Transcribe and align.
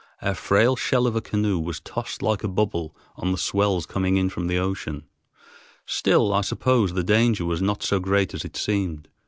Our 0.23 0.33
frail 0.33 0.75
shell 0.75 1.05
of 1.05 1.15
a 1.15 1.21
canoe 1.21 1.59
was 1.59 1.79
tossed 1.79 2.23
like 2.23 2.43
a 2.43 2.47
bubble 2.47 2.95
on 3.17 3.31
the 3.31 3.37
swells 3.37 3.85
coming 3.85 4.17
in 4.17 4.29
from 4.31 4.47
the 4.47 4.57
ocean. 4.57 5.05
Still, 5.85 6.33
I 6.33 6.41
suppose, 6.41 6.93
the 6.93 7.03
danger 7.03 7.45
was 7.45 7.61
not 7.61 7.83
so 7.83 7.99
great 7.99 8.33
as 8.33 8.43
it 8.43 8.57
seemed. 8.57 9.09